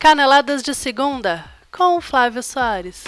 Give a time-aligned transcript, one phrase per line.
[0.00, 3.04] Caneladas de Segunda, com o Flávio Soares.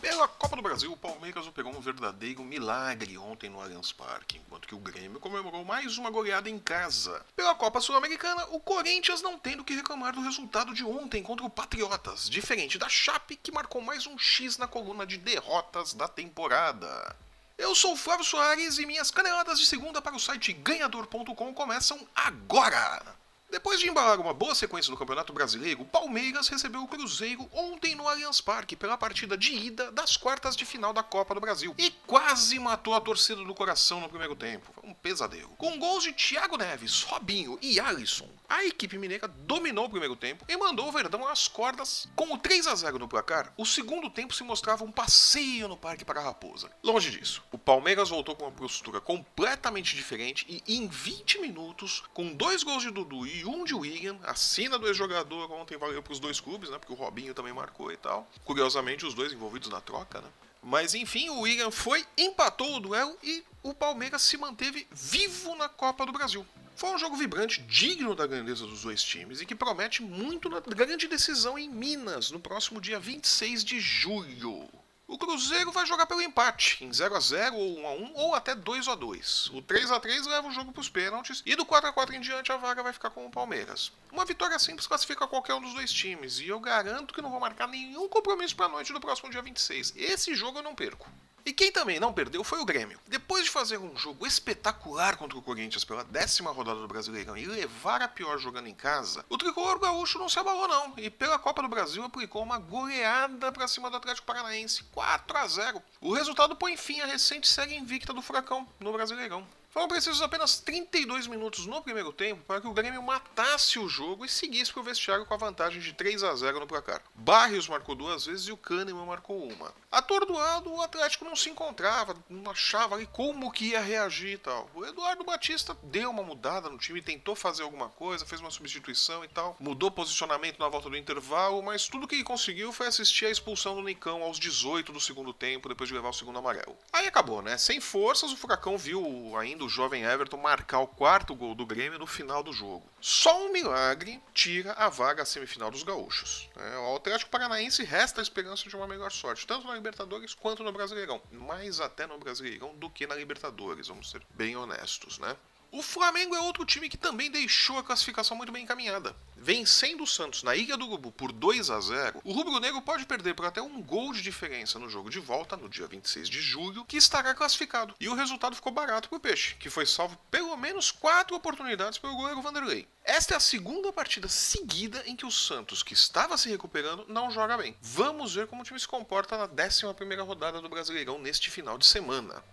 [0.00, 4.66] Pela Copa do Brasil, o Palmeiras operou um verdadeiro milagre ontem no Allianz Parque, enquanto
[4.66, 7.20] que o Grêmio comemorou mais uma goleada em casa.
[7.36, 11.44] Pela Copa Sul-Americana, o Corinthians não tem do que reclamar do resultado de ontem contra
[11.44, 16.08] o Patriotas, diferente da Chape, que marcou mais um X na coluna de derrotas da
[16.08, 17.14] temporada.
[17.58, 22.00] Eu sou o Flávio Soares e minhas caneladas de segunda para o site ganhador.com começam
[22.14, 23.22] agora!
[23.50, 27.94] Depois de embalar uma boa sequência no Campeonato Brasileiro, o Palmeiras recebeu o Cruzeiro ontem
[27.94, 31.74] no Allianz Parque pela partida de ida das quartas de final da Copa do Brasil
[31.78, 34.72] e quase matou a torcida do coração no primeiro tempo.
[34.74, 35.50] Foi um pesadelo.
[35.50, 40.44] Com gols de Thiago Neves, Robinho e Alisson, a equipe mineira dominou o primeiro tempo
[40.48, 42.08] e mandou o Verdão às cordas.
[42.16, 45.76] Com o 3 a 0 no placar, o segundo tempo se mostrava um passeio no
[45.76, 46.70] Parque para a Raposa.
[46.82, 52.32] Longe disso, o Palmeiras voltou com uma postura completamente diferente e em 20 minutos, com
[52.32, 56.12] dois gols de Dudu e um de William, a sina do ex-jogador ontem valeu para
[56.12, 56.78] os dois clubes, né?
[56.78, 58.28] Porque o Robinho também marcou e tal.
[58.44, 60.28] Curiosamente, os dois envolvidos na troca, né?
[60.62, 65.68] Mas enfim, o William foi, empatou o duelo e o Palmeiras se manteve vivo na
[65.68, 66.46] Copa do Brasil.
[66.76, 70.60] Foi um jogo vibrante, digno da grandeza dos dois times e que promete muito na
[70.60, 74.68] grande decisão em Minas no próximo dia 26 de julho.
[75.14, 78.34] O Cruzeiro vai jogar pelo empate, em 0 a 0 ou 1 a 1 ou
[78.34, 79.50] até 2 a 2.
[79.54, 82.16] O 3 a 3 leva o jogo para os pênaltis e do 4 a 4
[82.16, 83.92] em diante a vaga vai ficar com o Palmeiras.
[84.10, 87.38] Uma vitória simples classifica qualquer um dos dois times e eu garanto que não vou
[87.38, 89.92] marcar nenhum compromisso para a noite do próximo dia 26.
[89.94, 91.08] Esse jogo eu não perco.
[91.46, 92.98] E quem também não perdeu foi o Grêmio.
[93.06, 97.44] Depois de fazer um jogo espetacular contra o Corinthians pela décima rodada do Brasileirão e
[97.44, 101.38] levar a pior jogando em casa, o tricolor gaúcho não se abalou não e pela
[101.38, 105.82] Copa do Brasil aplicou uma goleada para cima do Atlético Paranaense, 4 a 0.
[106.00, 109.46] O resultado põe fim à recente série invicta do Furacão no Brasileirão.
[109.74, 114.24] Foram precisos apenas 32 minutos no primeiro tempo para que o Grêmio matasse o jogo
[114.24, 117.02] e seguisse para o vestiário com a vantagem de 3 a 0 no placar.
[117.12, 119.74] Barrios marcou duas vezes e o Kahneman marcou uma.
[119.90, 124.70] Atordoado, o Atlético não se encontrava, não achava ali como que ia reagir e tal.
[124.76, 129.24] O Eduardo Batista deu uma mudada no time, tentou fazer alguma coisa, fez uma substituição
[129.24, 133.26] e tal, mudou posicionamento na volta do intervalo, mas tudo que ele conseguiu foi assistir
[133.26, 136.76] a expulsão do Nicão aos 18 do segundo tempo, depois de levar o segundo amarelo.
[136.92, 137.58] Aí acabou, né?
[137.58, 141.98] Sem forças, o Furacão viu ainda o jovem Everton marcar o quarto gol do Grêmio
[141.98, 142.88] no final do jogo.
[143.00, 146.48] Só um milagre tira a vaga à semifinal dos gaúchos.
[146.56, 150.62] É, o Atlético Paranaense resta a esperança de uma melhor sorte, tanto na Libertadores quanto
[150.62, 151.20] no Brasileirão.
[151.30, 155.36] Mais até no Brasileirão do que na Libertadores, vamos ser bem honestos, né?
[155.76, 159.16] O Flamengo é outro time que também deixou a classificação muito bem encaminhada.
[159.36, 163.04] Vencendo o Santos na Ilha do Urubu por 2 a 0, o Rubro Negro pode
[163.04, 166.40] perder por até um gol de diferença no jogo de volta, no dia 26 de
[166.40, 167.92] julho, que estará classificado.
[167.98, 171.98] E o resultado ficou barato para o Peixe, que foi salvo pelo menos quatro oportunidades
[171.98, 172.86] pelo goleiro Vanderlei.
[173.02, 177.32] Esta é a segunda partida seguida em que o Santos, que estava se recuperando, não
[177.32, 177.76] joga bem.
[177.82, 181.76] Vamos ver como o time se comporta na 11 primeira rodada do Brasileirão neste final
[181.76, 182.44] de semana.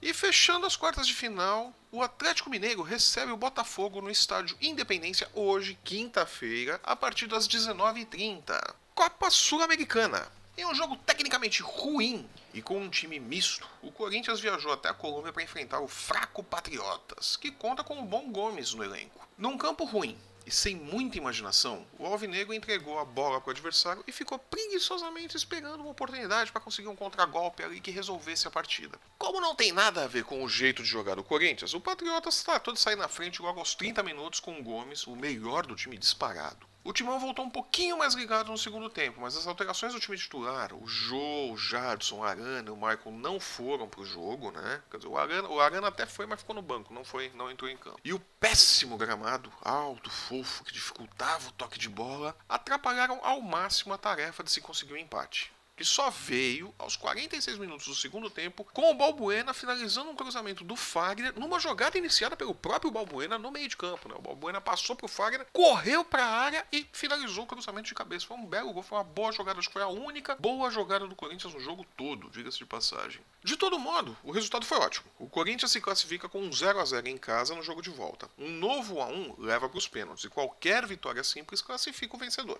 [0.00, 5.28] E fechando as quartas de final, o Atlético Mineiro recebe o Botafogo no estádio Independência
[5.32, 8.74] hoje, quinta-feira, a partir das 19h30.
[8.94, 10.30] Copa Sul-Americana.
[10.56, 14.94] Em um jogo tecnicamente ruim e com um time misto, o Corinthians viajou até a
[14.94, 19.26] Colômbia para enfrentar o fraco Patriotas, que conta com o Bom Gomes no elenco.
[19.36, 24.04] Num campo ruim, e sem muita imaginação, o Alvinegro entregou a bola para o adversário
[24.06, 28.96] e ficou preguiçosamente esperando uma oportunidade para conseguir um contragolpe ali que resolvesse a partida.
[29.18, 32.44] Como não tem nada a ver com o jeito de jogar do Corinthians, o Patriotas
[32.44, 35.74] tratou de sair na frente logo aos 30 minutos com o Gomes, o melhor do
[35.74, 36.64] time disparado.
[36.86, 40.16] O Timão voltou um pouquinho mais ligado no segundo tempo, mas as alterações do time
[40.16, 44.80] titular, o Jô, o Jadson, o Arana e o Michael não foram pro jogo, né?
[44.88, 47.50] Quer dizer, o Arana, o Arana até foi, mas ficou no banco, não foi, não
[47.50, 47.98] entrou em campo.
[48.04, 53.92] E o péssimo gramado, alto, fofo, que dificultava o toque de bola, atrapalharam ao máximo
[53.92, 58.30] a tarefa de se conseguir um empate que só veio aos 46 minutos do segundo
[58.30, 63.38] tempo, com o Balbuena finalizando um cruzamento do Fagner numa jogada iniciada pelo próprio Balbuena
[63.38, 64.08] no meio de campo.
[64.08, 64.14] Né?
[64.16, 68.26] O Balbuena passou pro Fagner, correu para a área e finalizou o cruzamento de cabeça.
[68.26, 71.06] Foi um belo gol, foi uma boa jogada, acho que foi a única boa jogada
[71.06, 73.20] do Corinthians no jogo todo, diga-se de passagem.
[73.44, 75.06] De todo modo, o resultado foi ótimo.
[75.18, 78.30] O Corinthians se classifica com um 0 a 0 em casa no jogo de volta.
[78.38, 82.58] Um novo a 1 leva para os pênaltis e qualquer vitória simples classifica o vencedor.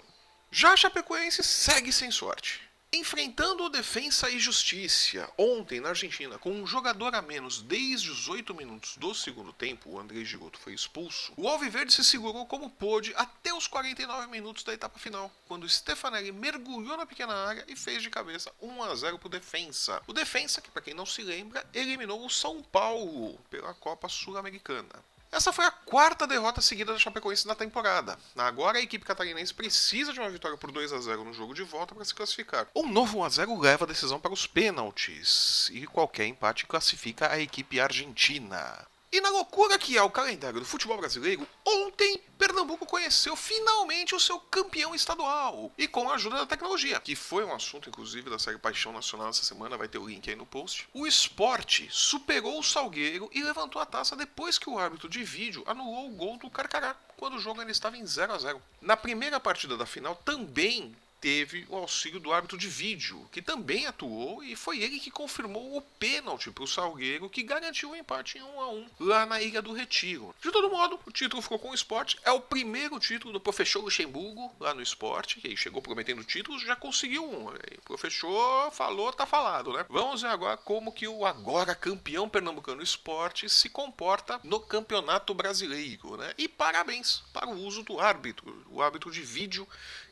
[0.50, 2.66] Já a Chapecoense segue sem sorte.
[2.92, 8.28] Enfrentando o Defensa e Justiça ontem na Argentina, com um jogador a menos desde os
[8.28, 12.70] 8 minutos do segundo tempo, o André Giroto foi expulso, o Alviverde se segurou como
[12.70, 17.74] pôde até os 49 minutos da etapa final, quando Stefanelli mergulhou na pequena área e
[17.74, 20.00] fez de cabeça 1 a 0 para o Defensa.
[20.06, 25.04] O Defensa, que para quem não se lembra, eliminou o São Paulo pela Copa Sul-Americana.
[25.36, 28.16] Essa foi a quarta derrota seguida da Chapecoense na temporada.
[28.34, 31.62] Agora a equipe catarinense precisa de uma vitória por 2 a 0 no jogo de
[31.62, 32.66] volta para se classificar.
[32.74, 37.30] Um novo 1 a 0 leva a decisão para os pênaltis e qualquer empate classifica
[37.30, 38.86] a equipe argentina.
[39.16, 44.20] E na loucura que é o calendário do futebol brasileiro, ontem Pernambuco conheceu finalmente o
[44.20, 45.72] seu campeão estadual.
[45.78, 49.30] E com a ajuda da tecnologia, que foi um assunto, inclusive, da série Paixão Nacional
[49.30, 50.86] essa semana, vai ter o link aí no post.
[50.92, 55.64] O esporte superou o Salgueiro e levantou a taça depois que o árbitro de vídeo
[55.66, 58.98] anulou o gol do Carcará, quando o jogo ainda estava em 0 a 0 Na
[58.98, 64.42] primeira partida da final, também teve o auxílio do árbitro de vídeo, que também atuou
[64.42, 68.42] e foi ele que confirmou o pênalti para o Salgueiro, que garantiu o empate em
[68.42, 70.34] 1 a 1 lá na Ilha do Retiro.
[70.42, 72.18] De todo modo, o título ficou com o esporte.
[72.22, 76.76] É o primeiro título do professor Luxemburgo lá no esporte, que chegou prometendo títulos, já
[76.76, 77.46] conseguiu um.
[77.48, 79.84] O professor falou, tá falado, né?
[79.88, 86.16] Vamos ver agora como que o agora campeão pernambucano esporte se comporta no campeonato brasileiro,
[86.16, 86.32] né?
[86.36, 89.66] E parabéns para o uso do árbitro, o árbitro de vídeo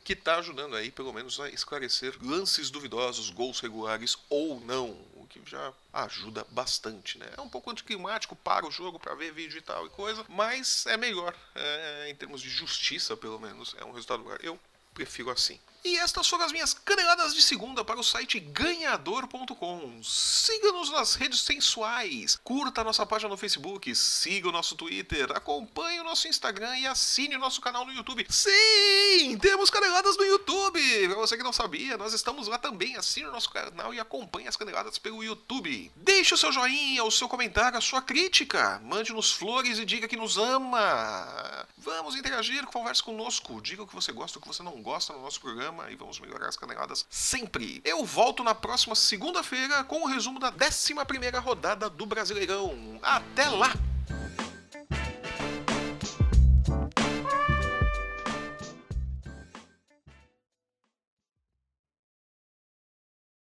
[0.05, 5.25] que está ajudando aí, pelo menos, a esclarecer lances duvidosos, gols regulares ou não, o
[5.27, 7.25] que já ajuda bastante, né?
[7.35, 10.85] É um pouco anticlimático, para o jogo para ver vídeo e tal e coisa, mas
[10.85, 14.37] é melhor, é, em termos de justiça, pelo menos, é um resultado melhor.
[14.43, 14.59] Eu
[14.95, 15.59] prefiro assim.
[15.83, 20.01] E estas foram as minhas caneladas de segunda para o site ganhador.com.
[20.01, 25.99] Siga-nos nas redes sensuais, curta a nossa página no Facebook, siga o nosso Twitter, acompanhe
[25.99, 28.25] o nosso Instagram e assine o nosso canal no YouTube.
[28.31, 31.07] Sim, temos caneladas no YouTube!
[31.07, 32.95] Para você que não sabia, nós estamos lá também.
[32.95, 35.91] Assine o nosso canal e acompanhe as caneladas pelo YouTube.
[35.97, 38.81] Deixe o seu joinha, o seu comentário, a sua crítica.
[38.83, 41.64] Mande-nos flores e diga que nos ama.
[41.85, 43.61] Vamos interagir, converse conosco.
[43.61, 46.19] Diga o que você gosta, o que você não gosta no nosso programa e vamos
[46.19, 47.79] melhorar as caneladas sempre.
[47.85, 50.95] Eu volto na próxima segunda-feira com o resumo da 11
[51.43, 52.99] rodada do Brasileirão.
[53.03, 53.71] Até lá!